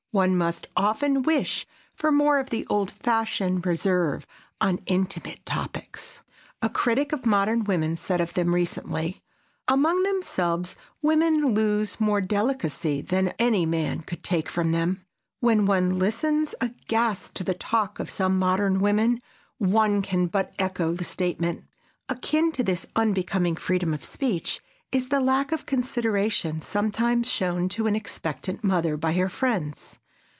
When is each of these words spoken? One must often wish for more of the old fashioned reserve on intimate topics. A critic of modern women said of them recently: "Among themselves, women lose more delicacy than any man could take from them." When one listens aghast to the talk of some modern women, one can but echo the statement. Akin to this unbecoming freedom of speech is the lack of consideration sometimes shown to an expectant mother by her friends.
One 0.13 0.37
must 0.37 0.67
often 0.75 1.21
wish 1.23 1.65
for 1.93 2.11
more 2.11 2.37
of 2.37 2.49
the 2.49 2.67
old 2.69 2.91
fashioned 2.91 3.65
reserve 3.65 4.27
on 4.59 4.79
intimate 4.85 5.45
topics. 5.45 6.21
A 6.61 6.67
critic 6.67 7.13
of 7.13 7.25
modern 7.25 7.63
women 7.63 7.95
said 7.95 8.19
of 8.19 8.33
them 8.33 8.53
recently: 8.53 9.21
"Among 9.69 10.03
themselves, 10.03 10.75
women 11.01 11.53
lose 11.53 12.01
more 12.01 12.19
delicacy 12.19 12.99
than 12.99 13.29
any 13.39 13.65
man 13.65 14.01
could 14.01 14.21
take 14.21 14.49
from 14.49 14.73
them." 14.73 15.05
When 15.39 15.65
one 15.65 15.97
listens 15.97 16.55
aghast 16.59 17.33
to 17.35 17.45
the 17.45 17.53
talk 17.53 17.97
of 17.97 18.09
some 18.09 18.37
modern 18.37 18.81
women, 18.81 19.21
one 19.59 20.01
can 20.01 20.27
but 20.27 20.53
echo 20.59 20.91
the 20.91 21.05
statement. 21.05 21.63
Akin 22.09 22.51
to 22.51 22.63
this 22.65 22.85
unbecoming 22.97 23.55
freedom 23.55 23.93
of 23.93 24.03
speech 24.03 24.59
is 24.91 25.07
the 25.07 25.21
lack 25.21 25.53
of 25.53 25.65
consideration 25.65 26.59
sometimes 26.59 27.31
shown 27.31 27.69
to 27.69 27.87
an 27.87 27.95
expectant 27.95 28.61
mother 28.61 28.97
by 28.97 29.13
her 29.13 29.29
friends. 29.29 29.97